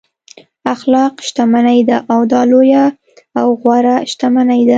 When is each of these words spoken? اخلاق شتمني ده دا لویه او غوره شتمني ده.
اخلاق 0.73 1.13
شتمني 1.27 1.79
ده 1.89 1.97
دا 2.31 2.41
لویه 2.51 2.85
او 3.41 3.47
غوره 3.61 3.95
شتمني 4.11 4.59
ده. 4.65 4.69